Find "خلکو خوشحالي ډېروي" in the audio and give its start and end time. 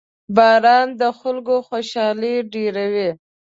1.19-3.09